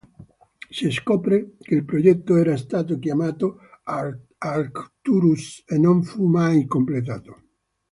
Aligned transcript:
Si 0.67 0.89
scopre 0.89 1.57
che 1.61 1.75
il 1.75 1.85
progetto 1.85 2.35
era 2.35 2.57
stato 2.57 2.97
chiamato 2.97 3.59
Arcturus 3.83 5.63
e 5.67 5.77
non 5.77 6.01
fu 6.01 6.25
mai 6.25 6.65
completato. 6.65 7.41